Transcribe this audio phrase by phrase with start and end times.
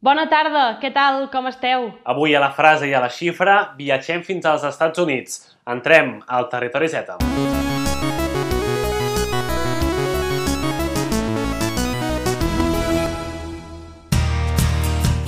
[0.00, 1.82] Bona tarda, què tal, com esteu?
[2.08, 5.34] Avui a la frase i a la xifra viatgem fins als Estats Units.
[5.68, 7.18] Entrem al territori Z.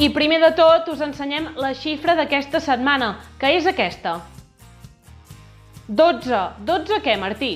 [0.00, 4.22] I primer de tot us ensenyem la xifra d'aquesta setmana, que és aquesta.
[5.84, 6.40] 12.
[6.64, 7.52] 12 què, Martí?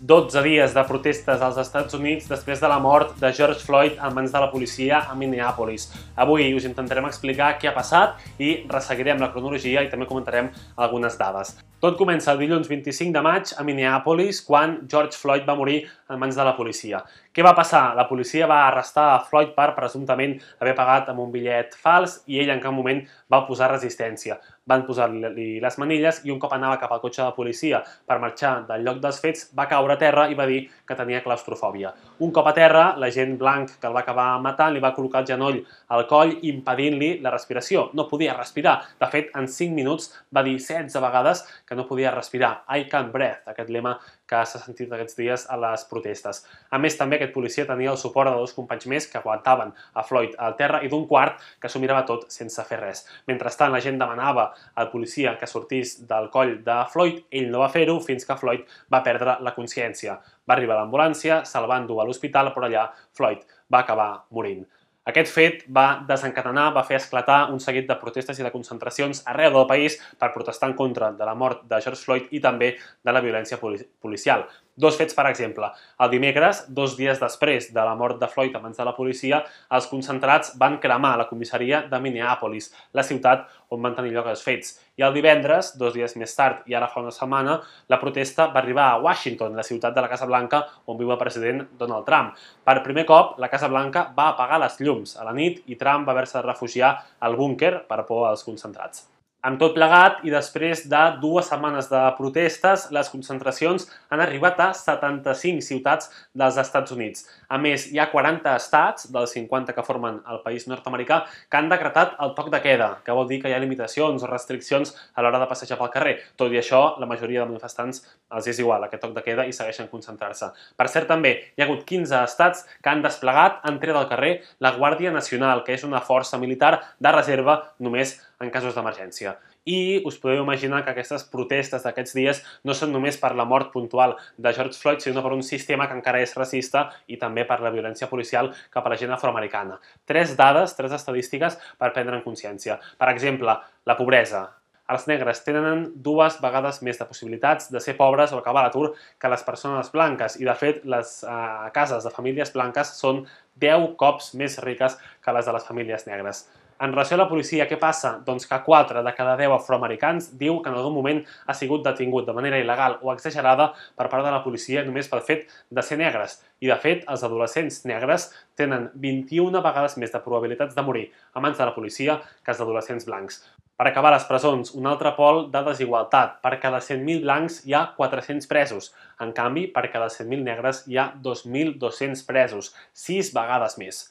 [0.00, 4.14] 12 dies de protestes als Estats Units després de la mort de George Floyd en
[4.16, 5.90] mans de la policia a Minneapolis.
[6.16, 11.20] Avui us intentarem explicar què ha passat i resseguirem la cronologia i també comentarem algunes
[11.20, 11.58] dades.
[11.80, 15.78] Tot comença el dilluns 25 de maig a Minneapolis, quan George Floyd va morir
[16.12, 17.00] en mans de la policia.
[17.32, 17.94] Què va passar?
[17.94, 22.40] La policia va arrestar a Floyd per presumptament haver pagat amb un bitllet fals i
[22.42, 24.36] ell en cap moment va posar resistència.
[24.68, 28.66] Van posar-li les manilles i un cop anava cap al cotxe de policia per marxar
[28.68, 31.94] del lloc dels fets, va caure a terra i va dir que tenia claustrofòbia.
[32.26, 35.30] Un cop a terra, l'agent blanc que el va acabar matant li va col·locar el
[35.30, 35.62] genoll
[35.96, 37.88] al coll impedint-li la respiració.
[37.94, 38.76] No podia respirar.
[39.00, 42.64] De fet, en 5 minuts va dir 16 vegades que no podia respirar.
[42.66, 43.92] I can't breath, aquest lema
[44.26, 46.42] que s'ha sentit aquests dies a les protestes.
[46.74, 50.04] A més, també aquest policia tenia el suport de dos companys més que aguantaven a
[50.08, 53.04] Floyd al terra i d'un quart que s'ho mirava tot sense fer res.
[53.30, 57.70] Mentrestant, la gent demanava al policia que sortís del coll de Floyd, ell no va
[57.70, 60.18] fer-ho fins que Floyd va perdre la consciència.
[60.50, 64.66] Va arribar l'ambulància, se'l va endur a l'hospital, però allà Floyd va acabar morint.
[65.08, 69.54] Aquest fet va desencadenar, va fer esclatar un seguit de protestes i de concentracions arreu
[69.54, 73.14] del país per protestar en contra de la mort de George Floyd i també de
[73.16, 74.44] la violència policial.
[74.80, 75.68] Dos fets, per exemple.
[76.00, 79.42] El dimecres, dos dies després de la mort de Floyd a mans de la policia,
[79.76, 83.44] els concentrats van cremar la comissaria de Minneapolis, la ciutat
[83.76, 84.72] on van tenir lloc els fets.
[84.96, 87.58] I el divendres, dos dies més tard i ara fa una setmana,
[87.92, 91.20] la protesta va arribar a Washington, la ciutat de la Casa Blanca on viu el
[91.20, 92.32] president Donald Trump.
[92.64, 96.08] Per primer cop, la Casa Blanca va apagar les llums a la nit i Trump
[96.08, 99.10] va haver-se de refugiar al búnquer per por als concentrats.
[99.40, 104.66] Amb tot plegat i després de dues setmanes de protestes, les concentracions han arribat a
[104.76, 107.24] 75 ciutats dels Estats Units.
[107.48, 111.72] A més, hi ha 40 estats, dels 50 que formen el país nord-americà, que han
[111.72, 115.24] decretat el toc de queda, que vol dir que hi ha limitacions o restriccions a
[115.24, 116.14] l'hora de passejar pel carrer.
[116.36, 118.04] Tot i això, la majoria de manifestants
[118.36, 120.52] els és igual aquest toc de queda i segueixen concentrar-se.
[120.76, 124.34] Per cert, també hi ha hagut 15 estats que han desplegat en tret del carrer
[124.60, 129.34] la Guàrdia Nacional, que és una força militar de reserva només en casos d'emergència.
[129.68, 133.68] I us podeu imaginar que aquestes protestes d'aquests dies no són només per la mort
[133.74, 137.60] puntual de George Floyd, sinó per un sistema que encara és racista i també per
[137.60, 139.76] la violència policial cap a la gent afroamericana.
[140.08, 142.80] Tres dades, tres estadístiques per prendre en consciència.
[142.98, 144.46] Per exemple, la pobresa.
[144.90, 148.88] Els negres tenen dues vegades més de possibilitats de ser pobres o acabar l'atur
[149.22, 153.22] que les persones blanques i, de fet, les eh, cases de famílies blanques són
[153.62, 156.48] 10 cops més riques que les de les famílies negres.
[156.80, 158.14] En relació a la policia, què passa?
[158.24, 162.24] Doncs que 4 de cada 10 afroamericans diu que en algun moment ha sigut detingut
[162.24, 163.66] de manera il·legal o exagerada
[164.00, 166.38] per part de la policia només pel fet de ser negres.
[166.64, 171.44] I, de fet, els adolescents negres tenen 21 vegades més de probabilitats de morir a
[171.44, 173.42] mans de la policia que els adolescents blancs.
[173.76, 176.40] Per acabar les presons, un altre pol de desigualtat.
[176.40, 178.94] Per cada 100.000 blancs hi ha 400 presos.
[179.20, 182.72] En canvi, per cada 100.000 negres hi ha 2.200 presos,
[183.08, 184.06] 6 vegades més.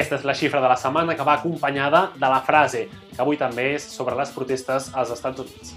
[0.00, 3.36] Aquesta és la xifra de la setmana que va acompanyada de la frase, que avui
[3.36, 5.74] també és sobre les protestes als Estats Units.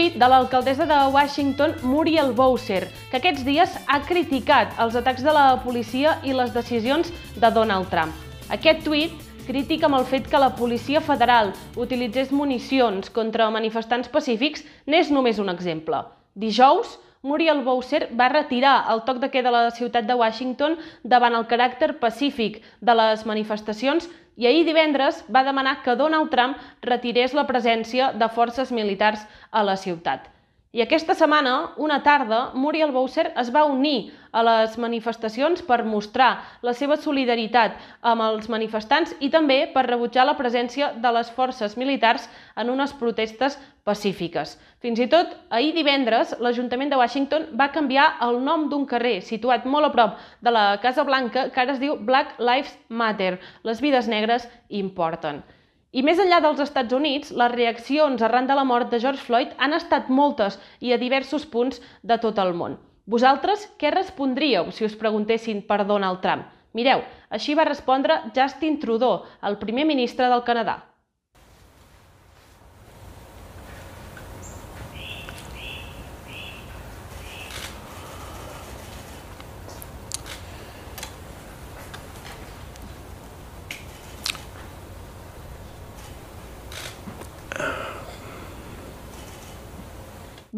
[0.00, 5.32] Tuit de l'alcaldessa de Washington, Muriel Bowser, que aquests dies ha criticat els atacs de
[5.36, 8.14] la policia i les decisions de Donald Trump.
[8.48, 9.12] Aquest tuit
[9.44, 15.42] crític amb el fet que la policia federal utilitzés municions contra manifestants pacífics n'és només
[15.42, 16.00] un exemple.
[16.32, 20.78] Dijous, Muriel Bowser va retirar el toc de queda a la ciutat de Washington
[21.14, 24.08] davant el caràcter pacífic de les manifestacions
[24.40, 26.56] i ahir divendres va demanar que Donald Trump
[26.88, 30.30] retirés la presència de forces militars a la ciutat.
[30.70, 31.52] I aquesta setmana,
[31.82, 36.28] una tarda, Muriel Bowser es va unir a les manifestacions per mostrar
[36.62, 37.74] la seva solidaritat
[38.06, 42.94] amb els manifestants i també per rebutjar la presència de les forces militars en unes
[43.02, 44.54] protestes pacífiques.
[44.78, 49.66] Fins i tot, ahir divendres, l'Ajuntament de Washington va canviar el nom d'un carrer situat
[49.66, 53.40] molt a prop de la Casa Blanca que ara es diu Black Lives Matter.
[53.66, 55.42] Les vides negres importen.
[55.90, 59.56] I més enllà dels Estats Units, les reaccions arran de la mort de George Floyd
[59.58, 62.76] han estat moltes i a diversos punts de tot el món.
[63.10, 66.46] Vosaltres què respondríeu si us preguntessin per Donald Trump?
[66.78, 67.02] Mireu,
[67.34, 70.76] així va respondre Justin Trudeau, el primer ministre del Canadà.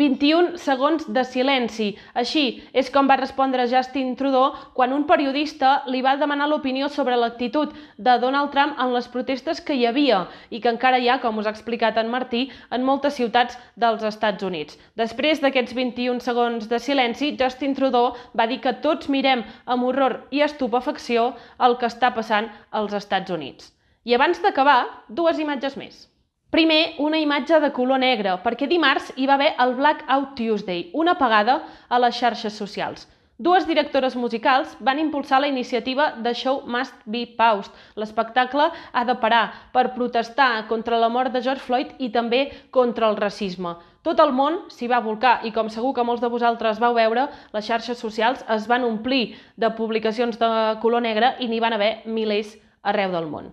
[0.02, 1.88] 21 segons de silenci.
[2.18, 2.44] Així
[2.82, 7.74] és com va respondre Justin Trudeau quan un periodista li va demanar l'opinió sobre l'actitud
[7.96, 11.38] de Donald Trump en les protestes que hi havia i que encara hi ha, com
[11.38, 12.42] us ha explicat en Martí,
[12.74, 14.78] en moltes ciutats dels Estats Units.
[14.98, 20.18] Després d'aquests 21 segons de silenci, Justin Trudeau va dir que tots mirem amb horror
[20.34, 21.32] i estupefacció
[21.62, 23.70] el que està passant als Estats Units.
[24.02, 26.08] I abans d'acabar, dues imatges més.
[26.52, 31.14] Primer, una imatge de color negre, perquè dimarts hi va haver el Blackout Tuesday, una
[31.16, 31.54] apagada
[31.88, 33.06] a les xarxes socials.
[33.38, 37.72] Dues directores musicals van impulsar la iniciativa The Show Must Be Paused.
[37.96, 43.08] L'espectacle ha de parar per protestar contra la mort de George Floyd i també contra
[43.08, 43.72] el racisme.
[44.04, 47.30] Tot el món s'hi va volcar i com segur que molts de vosaltres vau veure,
[47.56, 50.52] les xarxes socials es van omplir de publicacions de
[50.84, 52.52] color negre i n'hi van haver milers
[52.82, 53.48] arreu del món.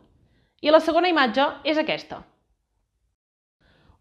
[0.59, 2.19] I la segona imatge és aquesta.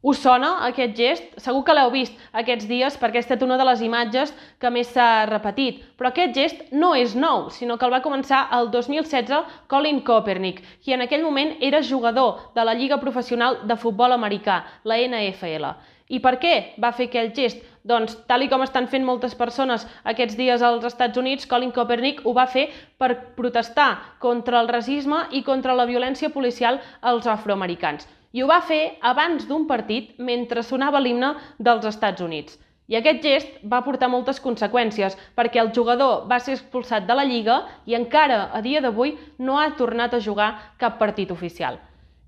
[0.01, 1.25] Us sona aquest gest?
[1.43, 4.31] Segur que l'heu vist aquests dies perquè ha estat una de les imatges
[4.63, 5.81] que més s'ha repetit.
[5.99, 10.61] Però aquest gest no és nou, sinó que el va començar el 2016 Colin Kaepernick,
[10.85, 15.67] qui en aquell moment era jugador de la Lliga Professional de Futbol Americà, la NFL.
[16.15, 17.65] I per què va fer aquell gest?
[17.83, 22.23] Doncs, tal i com estan fent moltes persones aquests dies als Estats Units, Colin Kaepernick
[22.23, 22.69] ho va fer
[23.03, 23.89] per protestar
[24.23, 29.47] contra el racisme i contra la violència policial als afroamericans i ho va fer abans
[29.49, 32.59] d'un partit mentre sonava l'himne dels Estats Units.
[32.89, 37.27] I aquest gest va portar moltes conseqüències, perquè el jugador va ser expulsat de la
[37.29, 41.77] Lliga i encara a dia d'avui no ha tornat a jugar cap partit oficial.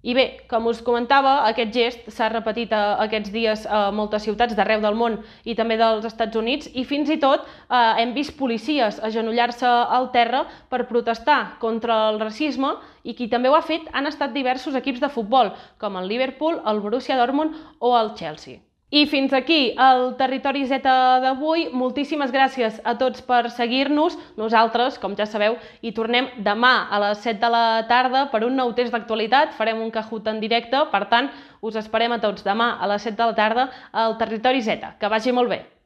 [0.03, 4.57] I bé, com us comentava, aquest gest s'ha repetit a, aquests dies a moltes ciutats
[4.57, 8.33] d'arreu del món i també dels Estats Units i fins i tot eh, hem vist
[8.39, 12.73] policies agenollar-se al terra per protestar contra el racisme
[13.05, 16.63] i qui també ho ha fet han estat diversos equips de futbol, com el Liverpool,
[16.65, 18.70] el Borussia Dortmund o el Chelsea.
[18.91, 20.83] I fins aquí el Territori Z
[21.23, 21.69] d'avui.
[21.71, 24.19] Moltíssimes gràcies a tots per seguir-nos.
[24.41, 28.59] Nosaltres, com ja sabeu, hi tornem demà a les 7 de la tarda per un
[28.59, 29.55] nou test d'actualitat.
[29.55, 31.31] Farem un Kahoot en directe, per tant,
[31.63, 34.97] us esperem a tots demà a les 7 de la tarda al Territori Z.
[34.99, 35.80] Que vagi molt bé!